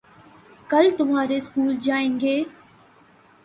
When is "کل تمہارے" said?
0.69-1.39